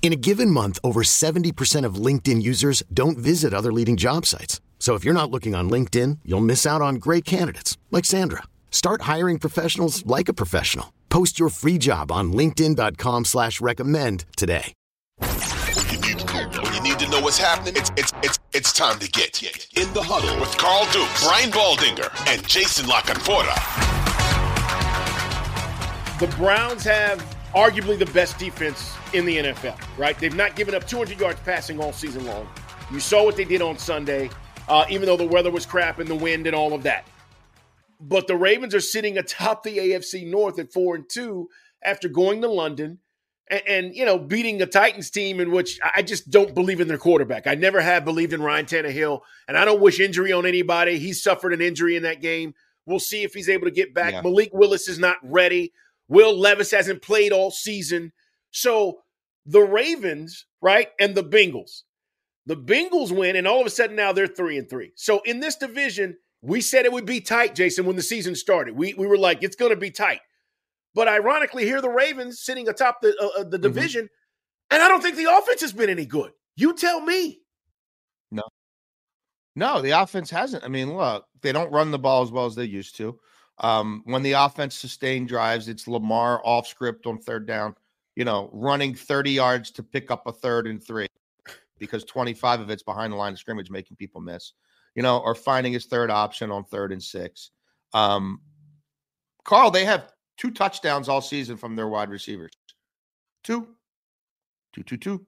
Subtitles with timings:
[0.00, 4.62] In a given month, over 70% of LinkedIn users don't visit other leading job sites.
[4.78, 8.44] So if you're not looking on LinkedIn, you'll miss out on great candidates like Sandra.
[8.70, 10.94] Start hiring professionals like a professional.
[11.10, 14.72] Post your free job on LinkedIn.com slash recommend today.
[15.18, 16.30] When you need,
[16.62, 19.92] when you need to know what's happening, it's it's it's it's time to get in
[19.94, 23.54] the huddle with Carl Duke, Brian Baldinger, and Jason La Canfora.
[26.20, 30.18] The Browns have arguably the best defense in the NFL, right?
[30.18, 32.48] They've not given up 200 yards passing all season long.
[32.92, 34.30] You saw what they did on Sunday,
[34.68, 37.06] uh, even though the weather was crap and the wind and all of that.
[38.00, 41.48] But the Ravens are sitting atop the AFC North at four and two
[41.82, 42.98] after going to London
[43.50, 46.88] and, and, you know beating a Titans team in which I just don't believe in
[46.88, 47.46] their quarterback.
[47.46, 50.98] I never have believed in Ryan Tannehill, and I don't wish injury on anybody.
[50.98, 52.54] He suffered an injury in that game.
[52.86, 54.12] We'll see if he's able to get back.
[54.12, 54.22] Yeah.
[54.22, 55.72] Malik Willis is not ready.
[56.08, 58.12] Will Levis hasn't played all season.
[58.50, 59.00] So
[59.44, 61.82] the Ravens, right, and the Bengals.
[62.46, 64.92] The Bengals win, and all of a sudden now they're three and three.
[64.94, 68.76] So in this division, we said it would be tight, Jason, when the season started.
[68.76, 70.20] We, we were like, it's going to be tight.
[70.94, 73.62] But ironically, here the Ravens sitting atop the, uh, uh the mm-hmm.
[73.62, 74.74] division, mm-hmm.
[74.74, 76.32] and I don't think the offense has been any good.
[76.56, 77.40] You tell me.
[78.30, 78.42] No.
[79.54, 80.64] No, the offense hasn't.
[80.64, 83.18] I mean, look, they don't run the ball as well as they used to.
[83.60, 87.74] Um, when the offense sustained drives, it's Lamar off script on third down,
[88.16, 91.08] you know, running 30 yards to pick up a third and three
[91.78, 94.52] because 25 of it's behind the line of scrimmage, making people miss
[94.98, 97.52] you know, or finding his third option on third and six.
[97.94, 98.40] Um,
[99.44, 102.50] Carl, they have two touchdowns all season from their wide receivers.
[103.44, 103.68] Two,
[104.72, 105.26] two, two, two.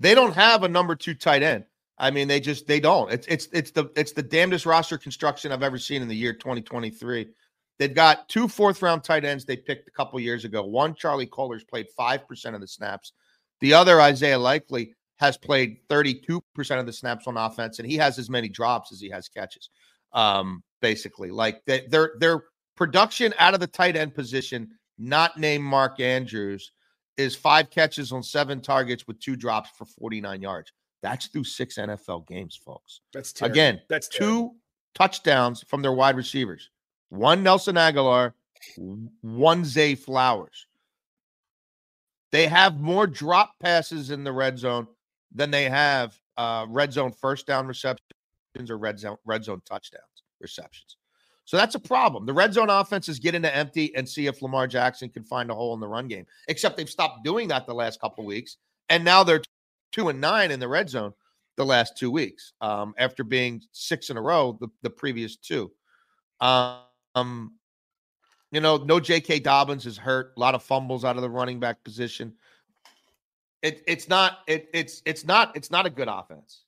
[0.00, 1.64] They don't have a number two tight end.
[1.96, 3.12] I mean, they just they don't.
[3.12, 6.32] It's it's it's the it's the damnedest roster construction I've ever seen in the year
[6.32, 7.28] 2023.
[7.78, 10.64] They've got two fourth round tight ends they picked a couple years ago.
[10.64, 13.12] One, Charlie Kolar's played five percent of the snaps.
[13.60, 16.40] The other, Isaiah Likely, has played 32%
[16.78, 19.70] of the snaps on offense, and he has as many drops as he has catches.
[20.12, 22.44] Um, basically, like they, their their
[22.76, 26.72] production out of the tight end position, not named Mark Andrews,
[27.16, 30.72] is five catches on seven targets with two drops for 49 yards.
[31.02, 33.00] That's through six NFL games, folks.
[33.12, 33.52] That's terrible.
[33.52, 33.80] again.
[33.88, 34.50] That's terrible.
[34.50, 34.54] two
[34.94, 36.70] touchdowns from their wide receivers.
[37.14, 38.32] One Nelson Agholor,
[39.20, 40.66] one Zay Flowers.
[42.32, 44.88] They have more drop passes in the red zone
[45.32, 48.00] than they have uh, red zone first down receptions
[48.68, 50.02] or red zone red zone touchdowns
[50.40, 50.96] receptions.
[51.44, 52.26] So that's a problem.
[52.26, 55.54] The red zone offenses get into empty and see if Lamar Jackson can find a
[55.54, 56.26] hole in the run game.
[56.48, 58.56] Except they've stopped doing that the last couple weeks,
[58.88, 59.42] and now they're
[59.92, 61.12] two and nine in the red zone
[61.56, 65.70] the last two weeks um, after being six in a row the, the previous two.
[66.40, 66.78] Um,
[67.16, 69.40] you know, no J.K.
[69.40, 70.32] Dobbins is hurt.
[70.36, 72.34] A lot of fumbles out of the running back position
[73.64, 76.64] it, it's not it, it's it's not it's not a good offense.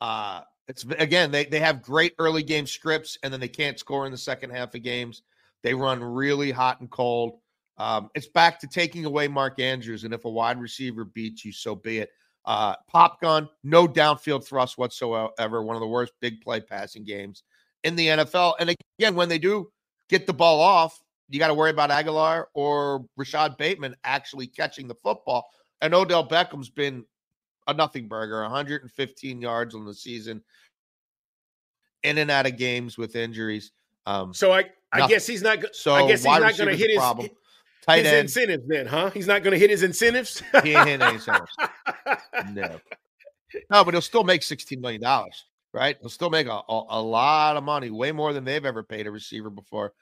[0.00, 4.06] Uh it's again they they have great early game scripts and then they can't score
[4.06, 5.22] in the second half of games.
[5.62, 7.40] They run really hot and cold.
[7.76, 11.52] Um, it's back to taking away Mark Andrews, and if a wide receiver beats you,
[11.52, 12.10] so be it.
[12.44, 15.62] Uh, pop gun, no downfield thrust whatsoever.
[15.62, 17.42] One of the worst big play passing games
[17.84, 18.54] in the NFL.
[18.60, 19.70] And again, when they do
[20.08, 24.88] get the ball off, you got to worry about Agholor or Rashod Bateman actually catching
[24.88, 25.46] the football.
[25.80, 27.04] And Odell Beckham's been
[27.66, 30.42] a nothing burger, 115 yards on the season,
[32.02, 33.72] in and out of games with injuries.
[34.06, 35.58] Um, so I, I guess he's not.
[35.74, 37.28] So I guess he's not going to hit his problem.
[37.82, 38.18] Tight his end.
[38.20, 39.10] incentives then, huh?
[39.10, 40.42] He's not going to hit his incentives.
[40.62, 41.52] he ain't hitting any incentives.
[42.52, 42.80] no,
[43.70, 45.96] no, but he'll still make 16 million dollars, right?
[46.00, 49.06] He'll still make a, a, a lot of money, way more than they've ever paid
[49.06, 49.92] a receiver before.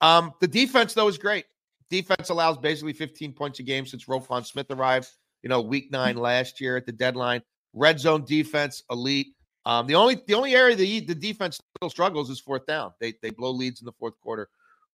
[0.00, 1.46] Um, the defense though is great.
[1.90, 5.08] Defense allows basically 15 points a game since Roquan Smith arrived
[5.42, 7.42] you know, week nine last year at the deadline.
[7.72, 9.34] Red zone defense, elite.
[9.64, 12.92] Um, the only the only area the the defense still struggles is fourth down.
[13.00, 14.48] They they blow leads in the fourth quarter.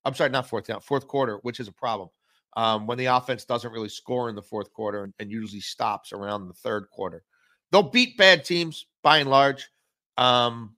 [0.05, 2.09] I'm sorry, not fourth down, fourth quarter, which is a problem.
[2.57, 6.13] um, when the offense doesn't really score in the fourth quarter and, and, usually stops
[6.13, 7.23] around the third quarter.
[7.71, 9.69] They'll beat bad teams by and large.
[10.19, 10.75] Um,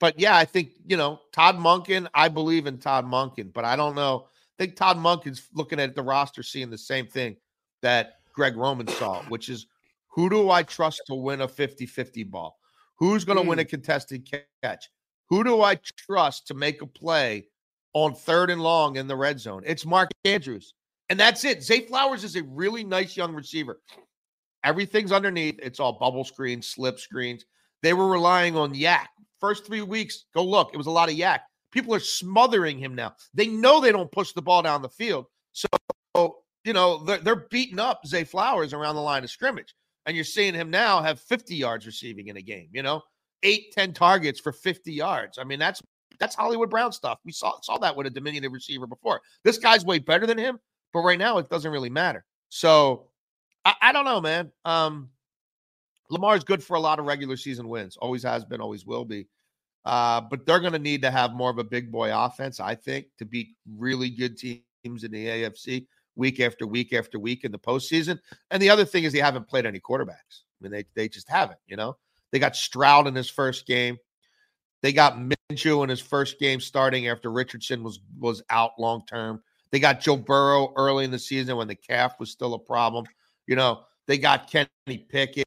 [0.00, 3.76] but yeah, I think, you know, Todd Monken, I believe in Todd Monken, but I
[3.76, 4.26] don't know.
[4.26, 7.36] I think Todd Monken's looking at the roster, seeing the same thing
[7.82, 9.66] that Greg Roman saw, which is
[10.08, 12.58] who do I trust to win a 50 50 ball?
[12.96, 13.48] Who's going to mm.
[13.48, 13.68] win a hmm.
[13.68, 14.28] contested
[14.62, 14.88] catch?
[15.28, 17.46] Who do I trust to make a play
[17.92, 19.62] on third and long in the red zone?
[19.66, 20.74] It's Mark Andrews.
[21.10, 21.62] And that's it.
[21.62, 23.80] Zay Flowers is a really nice young receiver.
[24.64, 25.58] Everything's underneath.
[25.62, 27.44] It's all bubble screens, slip screens.
[27.82, 29.06] They were relying on YAC.
[29.40, 30.70] First three weeks, go look.
[30.72, 31.40] It was a lot of YAC.
[31.70, 33.14] People are smothering him now.
[33.34, 35.26] They know they don't push the ball down the field.
[35.52, 35.68] So,
[36.64, 39.74] you know, they're, they're beating up Zay Flowers around the line of scrimmage.
[40.06, 43.02] And you're seeing him now have 50 yards receiving in a game, you know,
[43.42, 45.38] eight, 10 targets for 50 yards.
[45.38, 45.82] I mean, that's
[46.18, 47.18] that's Hollywood Brown stuff.
[47.24, 49.20] We saw saw that with a diminutive receiver before.
[49.44, 50.58] This guy's way better than him,
[50.92, 52.24] but right now it doesn't really matter.
[52.48, 53.08] So
[53.64, 54.50] I, I don't know, man.
[54.64, 55.10] Um,
[56.10, 57.96] Lamar's good for a lot of regular season wins.
[57.96, 59.26] Always has been, always will be.
[59.84, 62.74] Uh, but they're going to need to have more of a big boy offense, I
[62.74, 67.52] think, to beat really good teams in the AFC week after week after week in
[67.52, 68.18] the postseason.
[68.50, 70.42] And the other thing is they haven't played any quarterbacks.
[70.60, 71.60] I mean, they they just haven't.
[71.66, 71.96] You know,
[72.32, 73.96] they got Stroud in his first game.
[74.82, 79.42] They got Minshew in his first game starting after Richardson was was out long term.
[79.70, 83.06] They got Joe Burrow early in the season when the calf was still a problem.
[83.46, 85.46] You know, they got Kenny Pickett.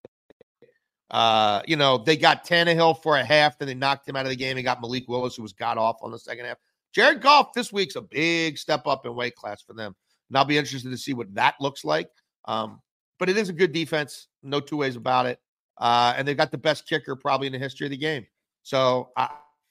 [1.12, 4.30] Uh, you know, they got Tannehill for a half, then they knocked him out of
[4.30, 6.58] the game and got Malik Willis, who was got off on the second half.
[6.94, 9.96] Jared Goff this week's a big step up in weight class for them.
[10.30, 12.10] And I'll be interested to see what that looks like.
[12.46, 12.82] Um,
[13.20, 15.40] but it is a good defense, no two ways about it.
[15.78, 18.26] Uh, and they've got the best kicker probably in the history of the game.
[18.64, 19.30] So I,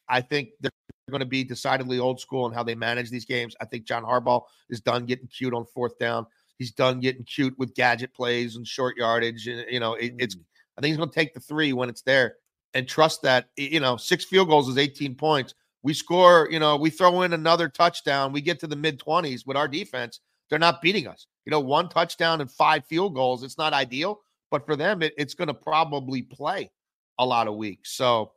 [0.08, 0.70] I think they're
[1.10, 3.56] going to be decidedly old school in how they manage these games.
[3.60, 6.26] I think John Harbaugh is done getting cute on fourth down.
[6.58, 9.46] He's done getting cute with gadget plays and short yardage.
[9.46, 10.43] And, you know, it, it's, mm.
[10.76, 12.37] I think he's going to take the three when it's there
[12.75, 15.55] and trust that, you know, six field goals is 18 points.
[15.82, 18.32] We score, you know, we throw in another touchdown.
[18.32, 20.20] We get to the mid 20s with our defense.
[20.49, 21.26] They're not beating us.
[21.46, 23.43] You know, one touchdown and five field goals.
[23.43, 24.20] It's not ideal,
[24.50, 26.70] but for them, it, it's going to probably play
[27.19, 27.93] a lot of weeks.
[27.93, 28.32] So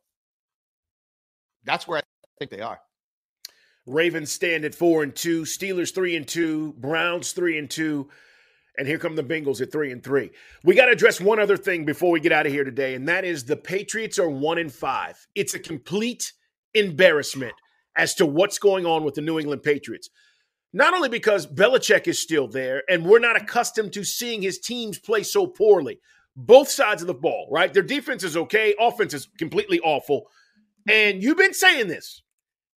[1.64, 2.02] that's where I
[2.40, 2.80] think they are.
[3.86, 8.10] Ravens stand at four and two, Steelers three and two, Browns three and two,
[8.78, 10.32] and here come the Bengals at three and three.
[10.64, 13.08] We got to address one other thing before we get out of here today, and
[13.08, 15.28] that is the Patriots are one and five.
[15.36, 16.34] It's a complete
[16.74, 17.54] embarrassment
[17.96, 20.10] as to what's going on with the New England Patriots.
[20.76, 24.98] Not only because Belichick is still there, and we're not accustomed to seeing his teams
[24.98, 26.00] play so poorly.
[26.36, 27.72] Both sides of the ball, right?
[27.72, 30.28] Their defense is okay, offense is completely awful.
[30.90, 32.24] And you've been saying this.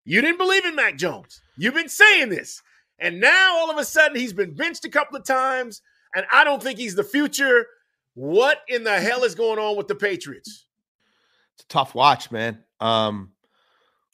[0.03, 1.42] You didn't believe in Mac Jones.
[1.57, 2.62] You've been saying this.
[3.00, 5.81] And now all of a sudden he's been benched a couple of times,
[6.15, 7.68] and I don't think he's the future.
[8.13, 10.65] What in the hell is going on with the Patriots?
[11.56, 12.63] It's a tough watch, man.
[12.80, 13.31] Um,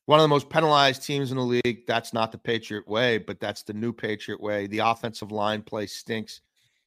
[0.06, 1.86] one of the most penalized teams in the league.
[1.88, 4.68] That's not the Patriot way, but that's the new Patriot way.
[4.68, 6.42] The offensive line play stinks.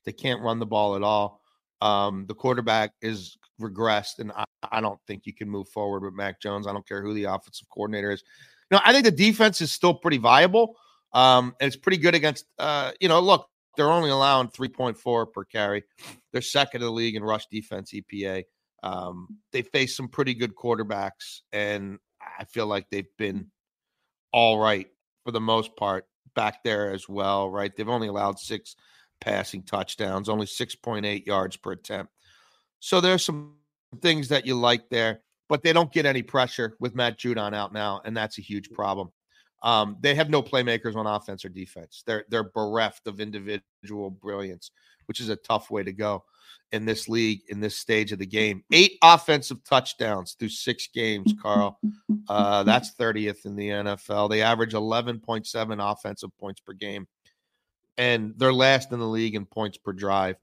[0.05, 1.41] They can't run the ball at all.
[1.81, 6.14] Um, the quarterback is regressed, and I, I, don't think you can move forward with
[6.14, 6.67] Mac Jones.
[6.67, 8.23] I don't care who the offensive coordinator is.
[8.70, 10.76] You know, I think the defense is still pretty viable.
[11.15, 15.45] Um, and it's pretty good against uh, you know, look, they're only allowing 3.4 per
[15.45, 15.85] carry.
[16.33, 18.44] They're second in the league in rush defense EPA.
[18.83, 21.99] Um, they face some pretty good quarterbacks, and
[22.39, 23.51] I feel like they've been
[24.33, 24.89] all right
[25.25, 27.75] for the most part back there as well, right?
[27.75, 28.77] They've only allowed six
[29.21, 32.13] passing touchdowns, only 6.8 yards per attempt.
[32.81, 33.55] So there's some
[34.03, 37.73] things that you like there, but they don't get any pressure with Matt Judon out
[37.73, 39.11] now, and that's a huge problem.
[39.65, 42.05] Um, they have no playmakers on offense or defense.
[42.06, 44.71] They're they're bereft of individual brilliance,
[45.06, 46.23] which is a tough way to go
[46.71, 48.63] in this league in this stage of the game.
[48.73, 51.81] Eight offensive touchdowns through six games, Carl.
[52.29, 54.29] Uh, that's 30th in the NFL.
[54.29, 57.06] They average 11.7 offensive points per game,
[57.97, 60.37] and they're last in the league in points per drive.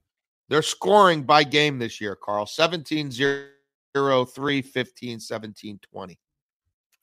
[0.48, 6.18] They're scoring by game this year, Carl 17 0, 3, 15, 17, 20.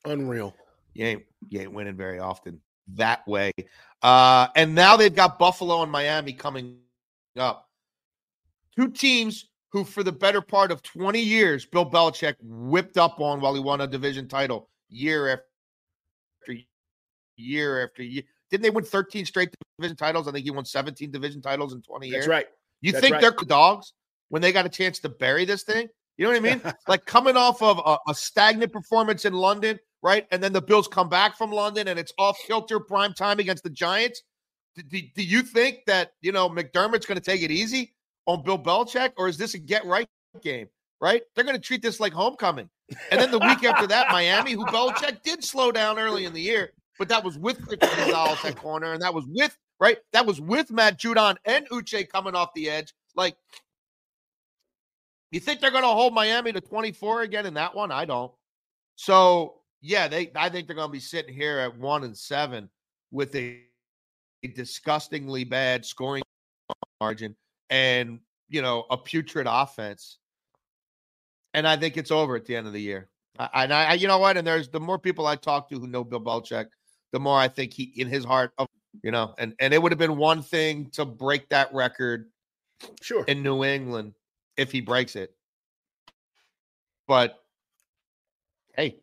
[0.06, 0.54] Unreal.
[1.00, 2.60] You ain't, you ain't winning very often
[2.96, 3.54] that way.
[4.02, 6.80] Uh, and now they've got Buffalo and Miami coming
[7.38, 7.70] up
[8.76, 13.40] two teams who, for the better part of 20 years, Bill Belichick whipped up on
[13.40, 16.60] while he won a division title year after
[17.38, 18.24] year after year.
[18.52, 20.28] Didn't they win 13 straight division titles?
[20.28, 22.26] I think he won 17 division titles in 20 years.
[22.26, 22.48] That's right.
[22.82, 23.22] You That's think right.
[23.22, 23.94] they're dogs
[24.28, 25.88] when they got a chance to bury this thing?
[26.18, 26.62] You know what I mean?
[26.90, 30.28] like coming off of a, a, stagnant performance in London, right?
[30.32, 33.64] And then the Bills come back from London and it's off kilter prime time against
[33.64, 34.24] the Giants.
[34.76, 37.94] do, do you think that you know McDermott's going to take it easy
[38.26, 40.08] on Bill Belichick, or is this a get right
[40.42, 40.68] game?
[41.02, 41.24] Right?
[41.34, 42.70] They're going to treat this like homecoming.
[43.12, 46.42] And then the week after that, Miami, who Belichick did slow down early in the
[46.42, 49.98] year, but that was with Chris Gonzalez at corner, and that was with right.
[50.14, 52.94] That was with Matt Judon and Uche coming off the edge.
[53.16, 53.36] Like,
[55.32, 57.92] you think they're going to hold Miami to 24 again in that one?
[57.92, 58.32] I don't.
[58.96, 60.32] So yeah, they.
[60.36, 62.70] I think they're going to be sitting here at one and seven
[63.12, 63.62] with a,
[64.44, 66.24] a disgustingly bad scoring
[67.00, 67.36] margin
[67.70, 68.20] and
[68.50, 70.18] you know a putrid offense.
[71.54, 73.10] And I think it's over at the end of the year.
[73.40, 74.38] I, and I, you know what?
[74.38, 76.68] And there's the more people I talk to who know Bill Belichick,
[77.12, 78.68] the more I think he, in his heart, of
[79.04, 82.30] you know, and and it would have been one thing to break that record,
[83.02, 84.14] sure, in New England
[84.58, 85.34] if he breaks it.
[87.08, 87.40] But
[88.76, 89.00] hey,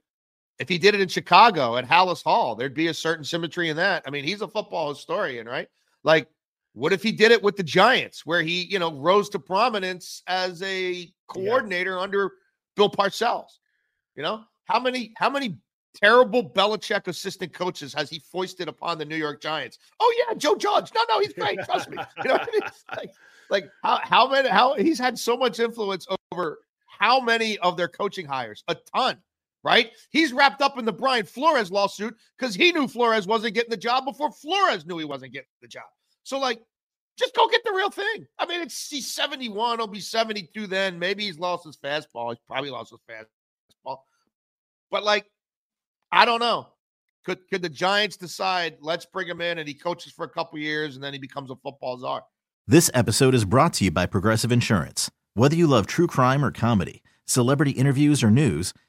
[0.59, 3.77] if he did it in Chicago at Halas Hall, there'd be a certain symmetry in
[3.77, 4.03] that.
[4.07, 5.69] I mean, he's a football historian, right?
[6.03, 6.29] Like,
[6.73, 10.23] what if he did it with the Giants, where he, you know, rose to prominence
[10.27, 12.01] as a coordinator yeah.
[12.01, 12.33] under
[12.75, 13.59] Bill Parcells?
[14.15, 15.59] You know, how many, how many
[15.95, 19.79] terrible Belichick assistant coaches has he foisted upon the New York Giants?
[20.01, 20.91] Oh yeah, Joe Judge.
[20.95, 21.59] No, no, he's great.
[21.65, 21.99] Trust me.
[22.23, 22.71] You know what I mean?
[22.97, 23.11] Like,
[23.49, 27.89] like how how many how he's had so much influence over how many of their
[27.89, 28.65] coaching hires?
[28.69, 29.19] A ton,
[29.65, 29.91] right?
[30.11, 33.77] He's wrapped up in the Brian Flores lawsuit because he knew Flores wasn't getting the
[33.77, 35.85] job before Flores knew he wasn't getting the job.
[36.23, 36.61] So like
[37.19, 38.27] just go get the real thing.
[38.39, 40.99] I mean, it's he's 71, he'll be 72 then.
[40.99, 42.31] Maybe he's lost his fastball.
[42.31, 43.99] He's probably lost his fastball.
[44.91, 45.27] But like,
[46.13, 46.69] I don't know.
[47.25, 50.59] Could could the Giants decide, let's bring him in and he coaches for a couple
[50.59, 52.23] years and then he becomes a football czar?
[52.69, 55.11] This episode is brought to you by Progressive Insurance.
[55.35, 58.73] Whether you love true crime or comedy, celebrity interviews or news,